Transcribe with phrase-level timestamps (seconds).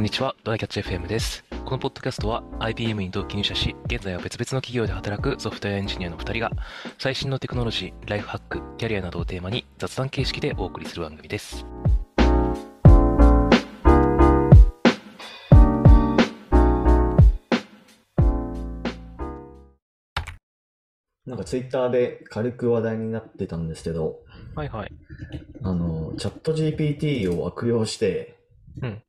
[0.00, 1.44] こんにちは、ドライキャッチ FM です。
[1.66, 6.50] このポッドキャストは IBM に同期入社し、現在は別々の企業で働くソフトウェアエンジニアの2人が、
[6.98, 11.66] 最新のテクノロジー、ライフハック、キャリアなどをテーマに雑談形式でお送りする番組です。
[21.26, 24.20] なんかツイッターで軽く話題になってたんですけど、
[24.54, 24.92] はいはい。
[25.62, 28.38] あの、チャット GPT を悪用して、
[28.80, 29.02] うん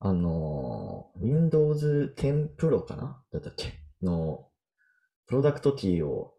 [0.00, 3.22] あの、Windows 10 Pro かな？
[3.32, 3.72] だったっけ？
[4.02, 4.48] の、
[5.26, 6.34] プロダクトキーを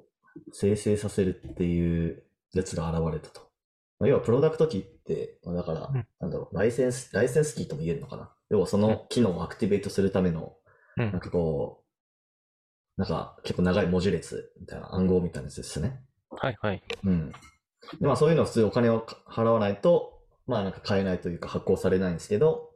[0.53, 2.23] 生成させるっていう
[2.53, 3.41] やつが現れたと。
[3.99, 8.31] まあ要は、プロダクトキーって、まあだから、うんなんだろう、ライセンス、ライセンスキーとも言えるのかな？
[8.49, 10.53] 要は、その機能をアクティベートするための、
[10.97, 16.01] うんなんかこう、なんか結構長い文字列みたいな暗号みたいなやつですね。
[16.29, 16.83] はいはい。
[17.03, 17.31] うん。
[17.99, 22.69] でまあそういうのは普通お金を払わないと、まあなんか買えないというか発行されないんですけど、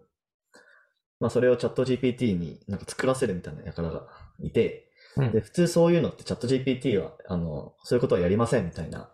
[1.20, 4.08] まあそれをチャット GPT になんか作らせるみたいな輩が
[4.40, 5.32] いて、うん。
[5.32, 9.12] で、普通そういうのってチャット GPT は、あの、そういうことはやりませんみたいな、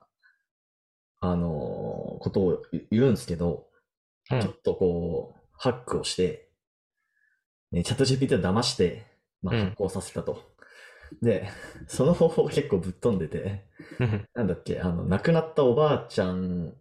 [1.20, 3.68] あの、ことを言うんですけど、
[4.32, 4.42] うん。
[4.42, 6.50] ちょっとこう、ハックをして、
[7.72, 9.06] ね、チャット GPT を騙して、
[9.42, 9.64] まあうん。
[9.66, 10.56] 発行させたと。
[11.22, 11.50] で、
[11.88, 13.66] その方法が結構ぶっ飛んでて、
[14.00, 14.28] うん。
[14.34, 16.76] なんだっけ、あの、亡くなったおばあちゃん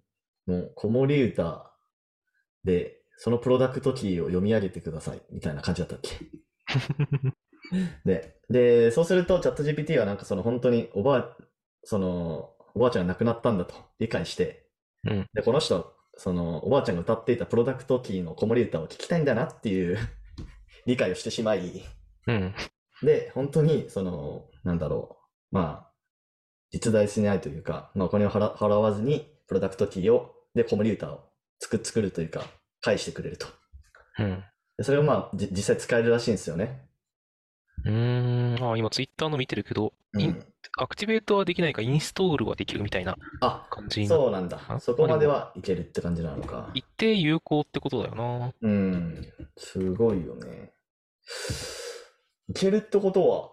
[0.47, 1.73] の子守歌
[2.65, 6.19] で、そのプロダクトキーを読み上げてください、みたいな感じだったっけ？
[8.05, 11.37] で、で、そうするとチャット GPT はなんかその本当におばあ、
[11.85, 14.69] その、おばあちゃんが亡くなったんだと理解して、
[15.05, 15.85] うんで、この人は、
[16.17, 19.99] その、おばあちゃんが歌っていたプロダクトキーの子守歌を聞きたいんだなっていう
[20.87, 21.83] 理解をしてしまい、
[22.27, 22.55] うん。
[23.03, 25.19] で、本当に、その、なんだろ
[25.53, 25.93] う、まあ、
[26.71, 31.29] 実在しないというか、まあ、お金を払払わずに、プロダクトキーを、で、子守歌を
[31.61, 32.45] 作作るというか、
[32.85, 33.47] 返してくれると。
[34.19, 34.45] うん。
[34.77, 36.87] でそれをまあ、じ実際使えるらしいんですよね。
[37.85, 38.73] うーん。
[38.73, 40.45] あ、今ツイッターの見てるけど、うん。
[40.77, 44.61] アクティベートはできないか、インストールはできるみたいなあ、感じそうなんだ。
[44.69, 46.71] あそこまではいけるって感じなのか。
[46.75, 48.53] 一定有効ってことだよな。
[48.61, 49.27] うん。
[49.57, 50.73] すごいよね。
[52.49, 53.51] いけるってことは、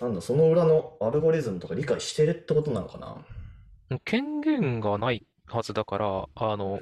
[0.00, 3.98] なんだ、その裏のアルゴリズムとか理解してるってことなのかな？
[4.04, 6.80] 権限がないはずだから、あの、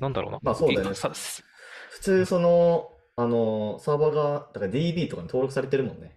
[0.00, 0.38] なんだろうな。
[0.42, 0.94] まあそうだよね
[1.90, 6.16] 普通、その、あの、サーバーが、だから DB とかに登録されてるもんね。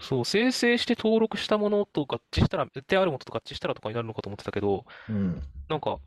[0.00, 5.42] そう、生成して登録したものと合致したら、であるものと合致したらとかになるのかと思ってたけど、うん。
[5.68, 5.98] なんか、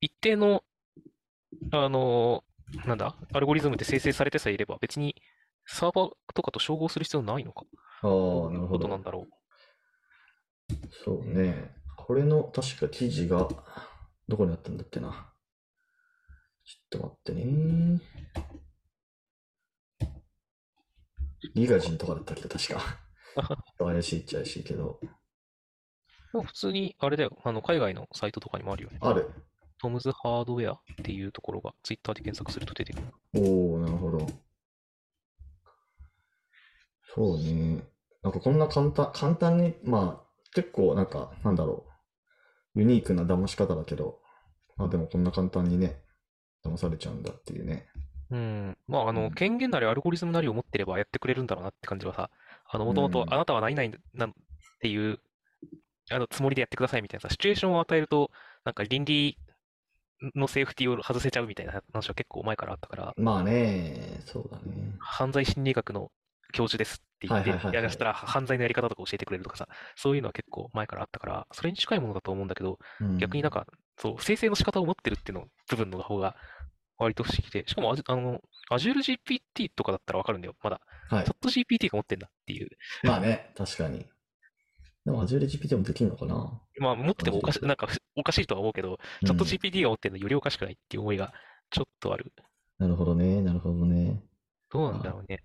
[0.00, 0.62] 一定の、
[1.72, 2.44] あの、
[2.86, 5.16] なんだ、アルゴリズムで生成されてさえいれば、別に
[5.66, 7.64] サーバーとかと照合する必要ないのか。
[8.02, 9.02] ああ、ないるほどなん。
[9.02, 9.26] だろ
[11.04, 11.74] そうね。
[11.96, 13.48] これの確か記事が、
[14.28, 15.32] どこにあったんだっけな。
[16.68, 18.00] ちょっと待ってね。
[21.54, 22.82] ギガジンとかだったっけど、確か。
[23.78, 25.00] 怪しいっちゃ怪しいけど。
[26.34, 28.98] も普通に、あれだよ、あの、海外のサイトとかにもあるよね。
[29.00, 29.30] ある。
[29.78, 33.06] トムズハードウェアっていうところが、ツイッターで検索すると出てくる。
[33.34, 34.26] おおなるほど。
[37.14, 37.82] そうね。
[38.22, 41.86] なんかこんな簡単、簡単に、まあ、結構なんか、なんだろ
[42.74, 42.80] う。
[42.80, 44.20] ユニークな騙し方だけど、
[44.76, 46.02] まあでもこんな簡単にね、
[46.64, 47.86] 騙されちゃうんだっていうね。
[48.30, 48.76] うん。
[48.86, 52.30] まあ、あの、うん権限なりアルゴリズムなりを持ってればやってくれるんだろうなって感じはさ、
[52.70, 54.32] あの、もともとうんあなたは何々なんっ
[54.80, 55.18] ていう、
[56.10, 58.30] あの、つもりでやってくださいみたいなさ、シチュエーションを与えると、
[58.64, 59.38] なんか倫理
[60.34, 64.94] のセーフティーを外せちゃうみたいな話は結構前からあったから、まあね、そうだね。
[64.98, 66.10] 犯罪心理学の
[66.52, 73.66] 教授ですって言って、やらせたら犯罪のやり方とか教えてくれるとかさ、そういうのは結構前からあったから、それに近いものだと思うんだけど、うん逆になんか、
[73.98, 76.36] そう、生成の仕方を持ってるっていうの部分の方が
[76.98, 80.80] 割と不思議で、しかもあの、Azure GPT とかだったらわかるんだよ、まだ。
[81.08, 81.34] はいチャ。
[81.34, 82.68] ット GPT が持ってんだっていう。
[83.02, 84.06] まあね、確かに。
[85.04, 86.60] でも Azure GPT もできるのかな？
[86.80, 91.32] まあ、持っててもおかし、なんかふおかしいとは思うけど、チャット GPT が持ってるのよりおかしくないっていう思いが
[91.70, 92.32] ちょっとある。
[92.78, 94.22] なるほどね、なるほどね。
[94.70, 95.44] どうなんだろうね。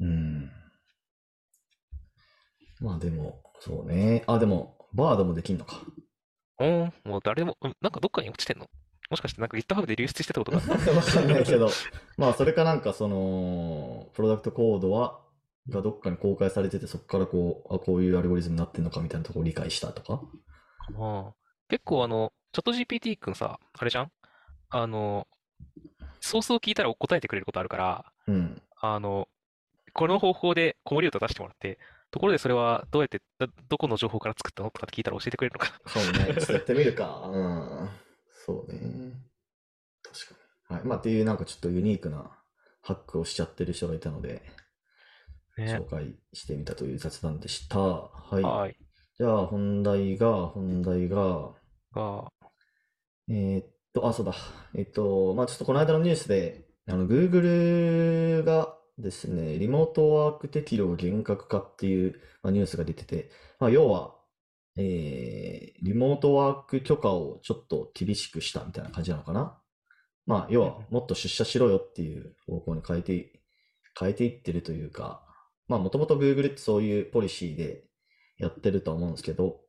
[0.00, 0.50] うん。
[2.80, 4.24] まあでも、そうね。
[4.26, 5.80] あ、でも、バードもできんのか。
[6.62, 7.76] おーん、もう誰でも、うん。
[7.80, 8.68] なんかどっかに落ちてんの？
[9.10, 11.68] もしかしてなんか GitHub で流出してたことがある わかんないけど、
[12.16, 15.20] まあそれかなんかその、プロダクトコードは、
[15.68, 20.18] がどっかに公開されてて、そこからこう、あ、こういうアルゴリズムになってんのかみたいなところを理解したとか？
[20.18, 21.34] かな
[21.68, 24.12] 結構あの、チャット GPT 君さ、あれじゃん？
[24.70, 25.26] あの、
[26.20, 28.62] ソースを聞いたら答えてくれることあるから、うん。
[28.80, 29.28] あの、
[29.92, 31.78] この方法で子守歌出してもらって、
[32.12, 35.90] ところでそれはどうやって、どどこの情報から作ったのとかって聞いたら教えてくれるのかな。
[35.90, 36.34] そうね。
[36.34, 37.22] ちょっとやってみるか。
[37.26, 37.88] うん。
[38.46, 39.14] そうね。
[40.02, 40.34] 確か
[40.70, 40.76] に。
[40.76, 40.86] はい。
[40.86, 42.30] まあっていうなんかちょっとユニークな
[42.82, 44.42] ハックをしちゃってる人がいたので、
[45.56, 45.74] ね。
[45.74, 47.78] 紹介してみたという雑談でした。
[47.78, 48.42] はい。
[48.42, 48.76] はい。
[49.16, 51.52] じゃあ、本題が、本題が、
[51.94, 52.30] が、
[53.28, 54.34] えーっと、あ、そうだ。
[54.74, 64.14] えっと、まあちょっとこの間のニュースで、あの、Google がですね、リモートワーク適用厳格化っていう、まあ、ニュースが出てて、まあ要は、
[64.76, 69.58] えー、リモートワーク許可をちょっと厳しくしたみたいな感じなのかな。
[70.26, 73.42] まあ要は、もっと出社しろよっていう方向に変えて、
[73.98, 75.26] 変えていってるというか、
[75.68, 77.84] まあもともと Google ってそういうポリシーで
[78.38, 79.60] やってるとは思うんですけど、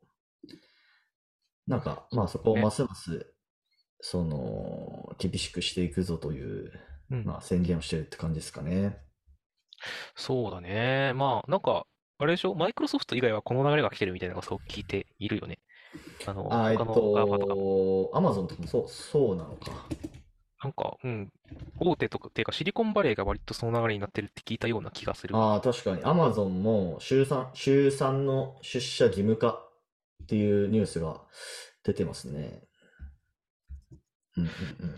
[1.66, 3.34] なんか、まあそこをねますます、
[4.02, 6.72] その、厳しくしていくぞという、
[7.10, 8.98] うんまあ宣言をしてるって感じですかね。
[10.16, 11.14] そうだね。
[11.16, 11.86] まあ、なんか、
[12.20, 12.56] あれでしょ？
[12.56, 15.60] マイクロソフト以外はこの流れが来てるみたいなのがそう聞いているよね。
[16.26, 17.54] あの、あ、えっ他の GAFA とか。
[17.56, 19.72] と、Amazon とかもそう、そうなのか。
[20.64, 21.30] なんか、うん、
[21.80, 25.36] 大手とか、っていうかシリコンバレーが割とその流れになってるって聞いたような気がする。
[25.36, 26.04] ああ、確かに。
[26.04, 29.50] Amazon も週3、週3の出社義務化
[30.24, 31.20] っていうニュースが
[31.84, 32.62] 出てますね。
[34.38, 34.50] うんうん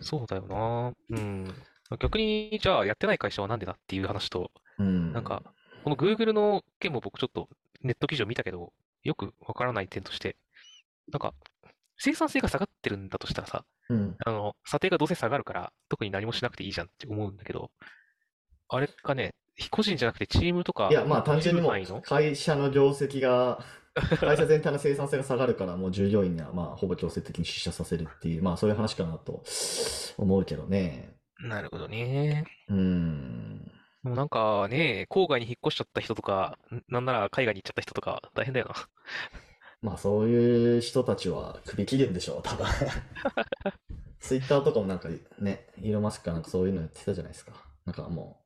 [0.01, 0.93] そうだよな。
[1.09, 1.53] うん。
[1.99, 4.87] 逆に、じゃあやってない会社はなんでだっていう話と、うん。
[4.87, 5.13] うん。
[5.13, 5.43] なんか、
[5.83, 7.49] この Google の件も僕ちょっと
[7.81, 8.73] ネット記事を見たけど、
[9.03, 10.35] よくわからない点として、
[11.11, 11.33] なんか、
[11.97, 14.15] 生産性が下がってるんだとしたらさ、うん。
[14.25, 17.71] あの、査定がどうせ下がるから、特に何もしなくていいじゃんって思うんだけど、
[18.67, 19.35] あれかね、
[19.69, 23.63] 個人じゃなくてチームとか、いや、まあ単純にもう会社の業績が、
[24.19, 29.43] 会社全体の生産性が下がるから、もう従業員にはまあほぼ強制的に出社させるっていう、まあそういう話かなと
[30.17, 31.15] 思うけどね。
[31.39, 32.45] なるほどね。
[32.67, 33.71] うん。
[34.05, 38.75] でもなんかね、郊外に引っ越しちゃった人とか、んなんなら海外に行っちゃった人とか大変だよな。
[39.81, 42.67] まあそういう人たちは首切るんでしょう、多分。
[44.21, 45.09] ツイッターとかもなんか
[45.39, 47.53] ね、イーロン・マスクがなんかそういうのやってたじゃないですか。
[47.85, 48.45] なんかも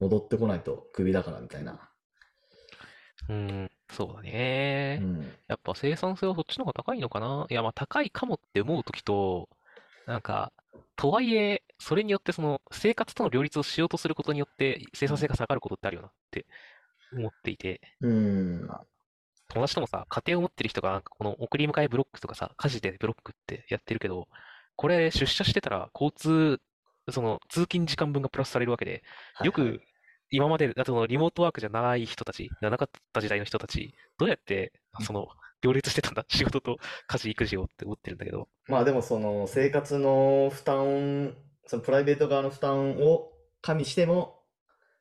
[0.00, 1.90] う、戻ってこないと首だからみたいな。
[3.30, 4.96] うん、そうだうね。
[5.00, 5.22] ん。
[5.48, 9.48] やっぱ生産性はそっちの方が高いのかないや、まあ高いかもって思うときと、
[10.06, 10.52] なんか、
[10.96, 16.46] とはいえ、それによってその生活との両立をしようとすることによって生産性が下がることってあるよなって
[17.16, 18.68] 思っていて、うん。
[19.48, 24.28] 友達ともさ、家庭を持ってる人がなんかこの送り迎えブロックとかさ、家事でブロックってやってるけど、
[24.76, 26.60] これ出社してたら交通、
[27.10, 29.02] その通勤時間分がプラスされるわけで、
[29.42, 29.80] よく
[30.30, 35.28] 今まで、あとのリモートワークじゃない人たち、なかった時代の人たち、どうやってその
[35.62, 36.76] 両立してたんだ仕事と
[37.06, 41.34] 家事、育児をって思ってるんだけど、まあでもその生活の負担、
[41.68, 43.30] そのプライベート側の負担を
[43.60, 44.40] 加味しても、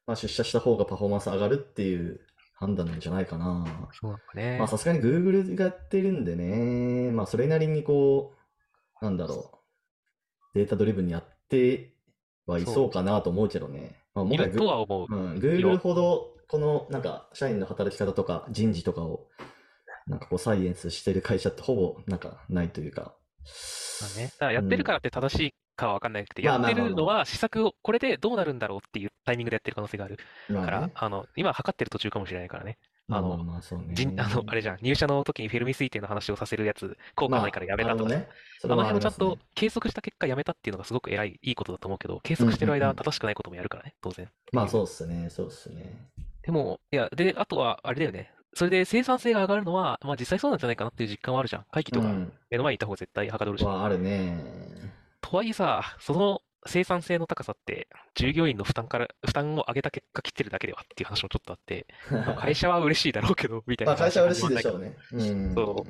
[0.06, 2.20] まあ出社した方がパフォーマンス上がるっていう
[2.56, 3.66] 判断なんじゃないかな。
[3.94, 4.68] そうなんかねまあ。
[4.68, 8.34] さすがに Google がやってるんでね、まあそれなりにこ
[9.02, 9.62] う、なんだろ
[10.54, 11.94] う、データドリブンにやって
[12.46, 14.04] はいそうかなと思うけどね。
[14.14, 15.16] まあもはやいるとは思う。
[15.16, 19.30] うん、Google ほど、このなんか社員の働き方とか人事とかを、
[20.06, 23.16] なんかこうサイエンスしてる会社ってほぼなんかないというか。
[24.02, 32.78] まあね、だからやってるからって正しいかは分かんなくて、まあやってるのは施策を、これでどうなるんだろうっていうタイミングでやってる可能性があるからまあね、あの、今測ってる途中かもしれないからね。
[33.08, 33.96] まあまあまあそうね。
[33.96, 38.36] 人、 あの、あれじゃん、入社の時にフェルミ推定の話をさせるやつ、効果ないからやめたとかさ、まあなるほどね。
[38.60, 44.30] そあのれはありますね辺をちゃんと計測した結果やめたっていうのがすごく偉い、いいことだと思うけど、計測してるうんうんうん正しくないこともやるからね、当然。
[44.52, 46.10] まあそうっすね、そうっすね。
[46.42, 48.32] でも、いや、で、あとは、あれだよね。
[48.54, 51.66] それで生産性が上がるのは、まあ実際そうなんじゃないかなっていう実感はあるじゃん。
[51.72, 52.34] 会議とかうん。
[52.50, 53.64] 目の前にいた方が絶対はかどるし。
[53.64, 54.44] はあるね。
[55.30, 64.96] とはいえさ、その生産性の高さって、従業員の負担から、負担を上げた結果切ってるだけではっていう話もちょっとあって、 まあ会社は嬉しいだろうけど、みたいなまあ会社は嬉しいでしょうね。
[65.12, 65.54] うん。
[65.54, 65.86] そ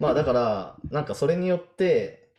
[0.00, 2.32] まあだから、なんかそれによって、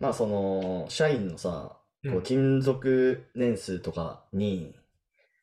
[0.00, 4.74] まあその、社員のさ、こうんう勤続年数とかに、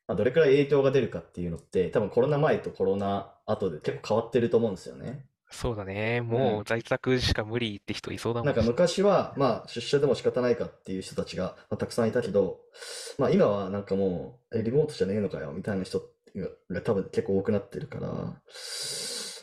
[0.07, 5.27] まあ、どれくらい影響が出るかっていうのって、多分コロナ前とコロナ後で結構変わってると思うんですよね。
[5.51, 6.21] そうだね。
[6.21, 12.59] もう在宅しか無理って人いそうだもんなんか昔は、まあ出社でも仕方ないかっていう人たちが、まあ、たくさんいたけど、
[13.17, 16.05] まあ今はなんかもう、え、リモートじゃねえのかよ、みたいな人が
[16.69, 18.07] が多分結構多くなってるから、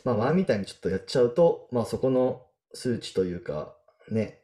[0.03, 2.41] まあ前みたいにちょっとやっちゃうと、まあそこの
[2.73, 3.75] 数値というか、
[4.11, 4.39] ね、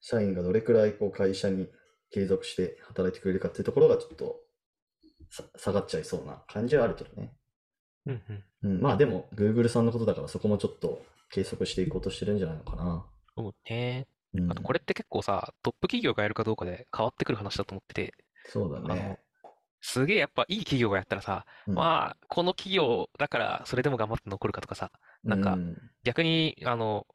[0.00, 1.68] 社員がどれくらいこう会社に
[2.10, 4.36] 継続して働いてくれるかっていうところがちょっと
[5.30, 7.32] さ下がっちゃいそうな感じはあるけどね。
[8.08, 8.22] うん
[8.62, 8.70] うん。
[8.70, 13.06] うん、まあでも Google さんのことだからそこもちょっと計測していこうとしてるんじゃないのかな。
[13.36, 14.06] そうね。
[14.34, 18.14] うんあとこれって結構さ、トップ企業がやるかどうかで変わってくる話だと思ってて、
[18.46, 19.18] そうだね。
[19.80, 24.90] すげえやっぱいい企業がやったらさ、うんまあ、この企業だからそれでも頑張って残るかとかさ、
[25.22, 27.06] なんかうん逆に、あの、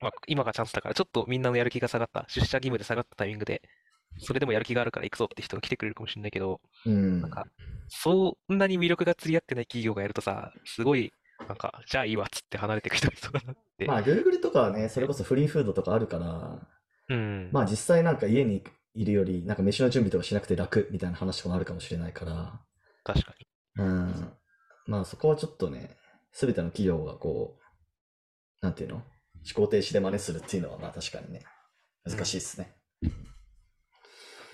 [0.00, 3.62] まあ、今がチャンスだから、ちょっとみんなのやる気が下がった、出社義務で下がったタイミングで、
[4.18, 7.20] それでもやる気があるから行くぞって人が来てくれるかもしれないけど、うん。
[7.20, 7.46] なんか、
[7.88, 11.12] そんなに魅力が釣り合ってない企業がやるとさ、すごい、
[11.48, 13.86] なんか、じゃあいいわっつって離れていく人がいそうだなって。
[13.86, 16.68] まあ、Google とかはね、それこそフリーフードとかあるから、
[17.08, 17.50] うん。
[17.52, 18.62] まあ実際なんか家に
[18.94, 22.60] いるより、なんか飯の準備とかしなくて楽みたいな話もあるかもしれないから、
[23.02, 23.34] 確か
[23.76, 23.84] に。
[23.84, 24.32] うん。
[24.86, 25.96] まあそこはちょっとね、
[26.30, 28.96] すべての企業がこう、なんていうの？
[28.96, 29.04] 思
[29.66, 31.42] 考停止で真似するっていうのはまあ確かにね、
[32.08, 32.76] 難しいですね。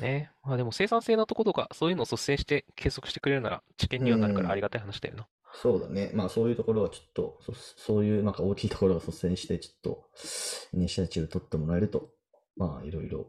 [0.00, 0.30] ね。
[0.42, 5.26] まあでも生産性のとことか、そういうのを率先して計測してくれるなら、知見にはなるからありがたい話だよな。
[5.54, 6.10] そうだね。
[6.14, 10.04] まあそういうところはちょっと、そそういうなんか大きいところを率先して、ちょっと、
[10.74, 12.10] イニシアチブ取ってもらえると、
[12.56, 13.26] まあいろいろ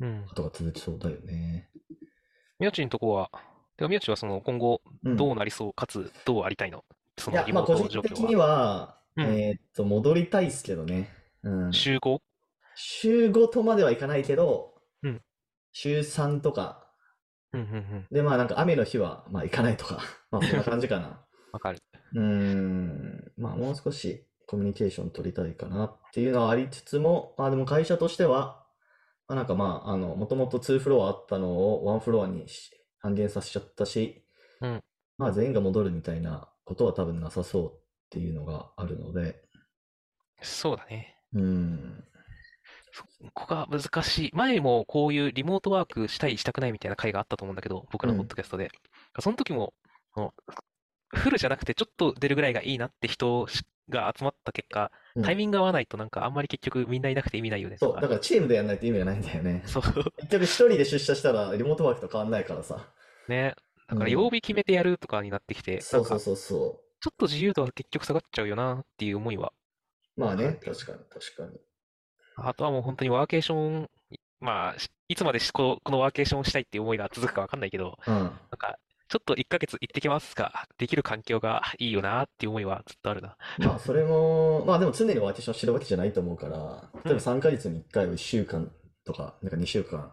[0.00, 0.24] うん。
[0.28, 1.68] ことが続きそうだよね。
[2.58, 3.30] 宮地のとこは、
[3.76, 6.84] でも宮地はその今後うんどうなりそう、かつどうありたいの？
[7.18, 8.46] そいや、のリモまあ個人的には。
[8.46, 11.08] は、うんえーっと、戻りたいですけどね。
[11.42, 11.72] うん。
[11.72, 12.18] 週 5?
[12.76, 14.73] 週5とまではいかないけど、うん
[15.74, 16.88] 週3とか。
[18.10, 19.98] で、まあなんか雨の日は、まあ行かないとか、
[20.30, 21.26] まあそんな感じかな。
[21.52, 21.78] わかる。
[22.14, 28.64] うーん、まあもう少しコミュニケーション取りたいかなっていうのはありつつも、まあでも会社としては、
[29.26, 34.24] まあなんかまあ、あの、もともと2フロアあったのを1フロアにし半減させちゃったし、
[34.60, 34.80] うん
[35.18, 37.78] まあ全員が戻るみたいなことは多分なさそうっ
[38.10, 39.44] ていうのがあるので、
[40.40, 41.16] そうだね。
[41.32, 42.04] うーん、
[42.94, 44.30] そこが難しい。
[44.34, 48.70] 前もこういうリモートワークしたい、したくないみたいな回があったと思うんだけど、僕のうんポッドキャストで。
[49.18, 49.74] その時も、
[51.08, 53.46] フルじゃなくてちょっと出るぐらいがいいなって人
[53.88, 59.62] が集まった結果、うんタイミング合わないとなんかあんまり結局みんないなくて意味ないよねとそう、だからチームでやらないと意味がないんだよね。
[59.66, 59.82] そう。
[59.82, 62.92] 結局一人で出社したらリモートワークと変わんないからさ。
[63.28, 63.54] ね。
[63.88, 69.52] だからうん曜日決めてやるとかになってきて、そうそうそうそちょっと自由度は結局下がっちゃうよなっていう思いは。
[70.16, 70.20] う。
[70.20, 71.60] まあね、確かに確かに。
[72.36, 73.90] あとはもう本当にワーケーション、
[74.40, 78.14] まあ、しいつまでしここのワーケーションをしたいっていう思いが続くかわかんないけど、うん。
[78.14, 83.36] なんか、ちょっと1ヶ月行ってきますが、できる環境がいいよなっていう思いはずっとあるな。
[83.58, 88.72] まあそれも、まあでも常にワーケーションしてるわけじゃないと思うから、例えば3ヶ月に1回は1週間
[89.04, 90.12] とか、なんか2週間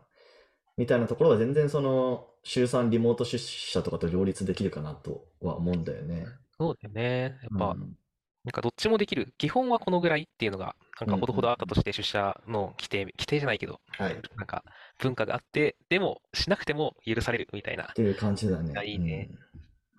[0.78, 6.26] みたいなところは全然その週3リモート出社とかと両立できるかなとは思うんだよね。
[6.58, 7.40] そうだよね。
[7.42, 7.96] やっぱ、うん
[8.44, 9.34] なんかどっちもできる。
[9.38, 14.14] 基本はこのぐらいっていうのが、なんかほどほどあったとうんして出社の規定、規定じゃないけど、はい。
[14.14, 14.64] っなんか
[14.98, 17.86] 文化があって、でもしなくても許されるみたいな。
[17.96, 18.74] ていう感じだね。
[18.76, 19.30] あいいね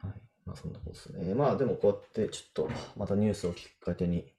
[0.03, 0.11] うん。
[0.11, 0.21] はい。
[0.47, 1.35] まあそんなことですね。
[1.35, 4.33] まあでもこうやってちょっとまたニュースをきっかけに、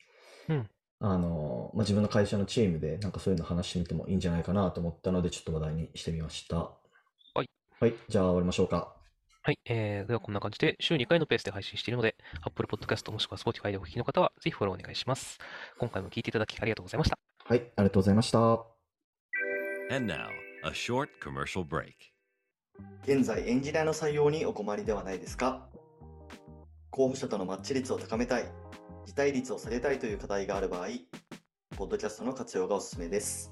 [0.49, 0.69] うん
[1.05, 6.55] あの、まあ、自分の会社のチームでなんかそういうの話してみてもいいんじゃないかなと思ったので、ちょっと話題にしてみました。
[6.55, 7.49] はい。
[7.81, 7.93] はい。
[8.07, 8.95] じゃあ終わりましょうか。
[9.45, 15.37] はい、えー、ではこんな感じで週2回のペースで配信しているので、Apple Podcast もしくは Spotify でお聞きの方はぜひフォローお願いします。
[15.77, 17.19] 今回も聞いていただきありがとうございました。
[17.43, 17.59] はい。
[17.59, 18.39] ありがとうございました。
[19.93, 20.29] And now,
[20.63, 21.91] a short commercial break.
[23.03, 25.67] 現在エンジニアの採用にお困りではないですか？
[26.89, 28.45] 候補者とのマッチ率を高めたい、
[29.05, 30.87] 辞退率を下げたいという課題がある場合、
[31.75, 33.51] ポッドキャストの活用がおすすめです。